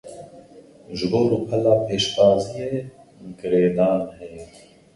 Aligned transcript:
Ji 0.97 1.05
bo 1.11 1.19
rûpela 1.29 1.73
pêşbaziyê 1.85 2.73
girêdan 3.39 4.01
heye. 4.17 4.43